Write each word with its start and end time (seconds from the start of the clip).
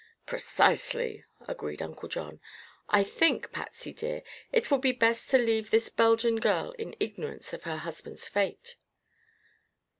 "Precisely," 0.25 1.25
agreed 1.47 1.79
Uncle 1.79 2.09
John. 2.09 2.39
"I 2.89 3.03
think, 3.03 3.51
Patsy 3.51 3.93
dear, 3.93 4.23
it 4.51 4.71
will 4.71 4.79
be 4.79 4.93
best 4.93 5.29
to 5.29 5.37
leave 5.37 5.69
this 5.69 5.89
Belgian 5.89 6.37
girl 6.39 6.71
in 6.71 6.95
ignorance 6.99 7.53
of 7.53 7.65
her 7.65 7.77
husband's 7.77 8.27
fate." 8.27 8.77